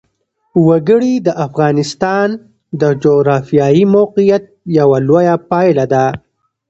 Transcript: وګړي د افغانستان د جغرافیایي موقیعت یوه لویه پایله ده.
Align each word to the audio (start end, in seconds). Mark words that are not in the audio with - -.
وګړي 0.67 1.13
د 1.27 1.29
افغانستان 1.45 2.27
د 2.81 2.83
جغرافیایي 3.03 3.83
موقیعت 3.95 4.43
یوه 4.79 4.97
لویه 5.07 5.35
پایله 5.49 5.85
ده. 5.93 6.05